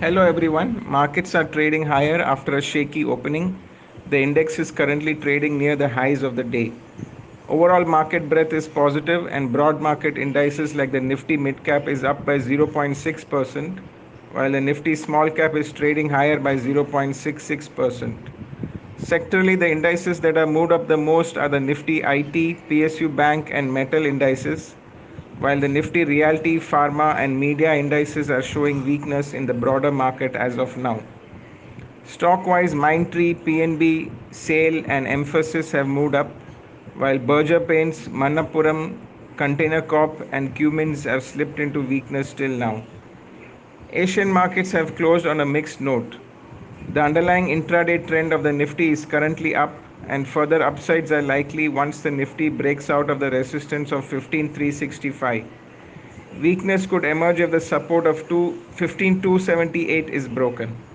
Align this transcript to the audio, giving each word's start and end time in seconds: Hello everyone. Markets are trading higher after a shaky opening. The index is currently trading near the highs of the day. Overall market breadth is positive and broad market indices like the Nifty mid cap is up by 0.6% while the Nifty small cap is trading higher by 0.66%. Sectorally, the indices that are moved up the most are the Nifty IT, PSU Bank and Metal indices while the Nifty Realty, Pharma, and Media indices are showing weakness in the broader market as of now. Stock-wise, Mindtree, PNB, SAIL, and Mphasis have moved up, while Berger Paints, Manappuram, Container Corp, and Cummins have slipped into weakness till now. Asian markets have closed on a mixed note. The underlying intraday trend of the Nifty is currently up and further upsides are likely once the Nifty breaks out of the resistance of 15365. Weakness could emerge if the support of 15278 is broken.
Hello 0.00 0.22
everyone. 0.22 0.80
Markets 0.88 1.34
are 1.34 1.42
trading 1.42 1.84
higher 1.84 2.20
after 2.22 2.56
a 2.56 2.62
shaky 2.62 3.04
opening. 3.04 3.60
The 4.06 4.22
index 4.22 4.56
is 4.60 4.70
currently 4.70 5.16
trading 5.16 5.58
near 5.58 5.74
the 5.74 5.88
highs 5.88 6.22
of 6.22 6.36
the 6.36 6.44
day. 6.44 6.72
Overall 7.48 7.84
market 7.84 8.28
breadth 8.28 8.52
is 8.52 8.68
positive 8.68 9.26
and 9.26 9.52
broad 9.52 9.80
market 9.80 10.16
indices 10.16 10.76
like 10.76 10.92
the 10.92 11.00
Nifty 11.00 11.36
mid 11.36 11.64
cap 11.64 11.88
is 11.88 12.04
up 12.04 12.24
by 12.24 12.38
0.6% 12.38 13.80
while 14.30 14.52
the 14.52 14.60
Nifty 14.60 14.94
small 14.94 15.30
cap 15.30 15.56
is 15.56 15.72
trading 15.72 16.08
higher 16.08 16.38
by 16.38 16.54
0.66%. 16.54 18.28
Sectorally, 18.96 19.58
the 19.58 19.68
indices 19.68 20.20
that 20.20 20.36
are 20.38 20.46
moved 20.46 20.70
up 20.70 20.86
the 20.86 20.96
most 20.96 21.36
are 21.36 21.48
the 21.48 21.58
Nifty 21.58 22.02
IT, 22.02 22.68
PSU 22.68 23.16
Bank 23.16 23.50
and 23.52 23.74
Metal 23.74 24.06
indices 24.06 24.76
while 25.40 25.60
the 25.60 25.68
Nifty 25.68 26.04
Realty, 26.04 26.58
Pharma, 26.58 27.14
and 27.14 27.38
Media 27.38 27.74
indices 27.74 28.30
are 28.30 28.42
showing 28.42 28.84
weakness 28.84 29.34
in 29.34 29.46
the 29.46 29.54
broader 29.54 29.92
market 29.92 30.34
as 30.34 30.58
of 30.58 30.76
now. 30.76 31.02
Stock-wise, 32.04 32.74
Mindtree, 32.74 33.34
PNB, 33.44 34.10
SAIL, 34.32 34.84
and 34.86 35.06
Mphasis 35.06 35.70
have 35.72 35.86
moved 35.86 36.14
up, 36.14 36.30
while 36.96 37.18
Berger 37.18 37.60
Paints, 37.60 38.08
Manappuram, 38.08 38.98
Container 39.36 39.82
Corp, 39.82 40.26
and 40.32 40.56
Cummins 40.56 41.04
have 41.04 41.22
slipped 41.22 41.60
into 41.60 41.80
weakness 41.80 42.32
till 42.32 42.50
now. 42.50 42.82
Asian 43.92 44.32
markets 44.32 44.72
have 44.72 44.96
closed 44.96 45.26
on 45.26 45.40
a 45.40 45.46
mixed 45.46 45.80
note. 45.80 46.16
The 46.94 47.02
underlying 47.02 47.48
intraday 47.48 48.06
trend 48.06 48.32
of 48.32 48.42
the 48.42 48.52
Nifty 48.52 48.90
is 48.90 49.04
currently 49.04 49.54
up 49.54 49.72
and 50.08 50.26
further 50.26 50.62
upsides 50.62 51.12
are 51.12 51.20
likely 51.20 51.68
once 51.68 52.00
the 52.00 52.10
Nifty 52.10 52.48
breaks 52.48 52.88
out 52.88 53.10
of 53.10 53.20
the 53.20 53.30
resistance 53.30 53.92
of 53.92 54.06
15365. 54.06 55.44
Weakness 56.40 56.86
could 56.86 57.04
emerge 57.04 57.40
if 57.40 57.50
the 57.50 57.60
support 57.60 58.06
of 58.06 58.18
15278 58.28 60.08
is 60.08 60.28
broken. 60.28 60.78